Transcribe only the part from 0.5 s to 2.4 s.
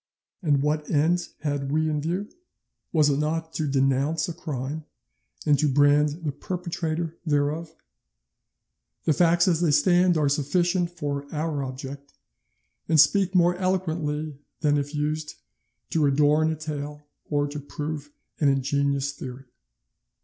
what end had we in view?